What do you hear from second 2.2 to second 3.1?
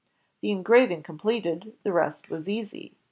was easy.